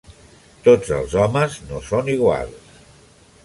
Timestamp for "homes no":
1.25-1.85